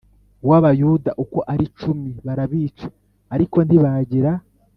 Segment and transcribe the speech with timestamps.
[0.47, 2.85] w Abayuda uko ari icumi barabica
[3.33, 4.31] ariko ntibagira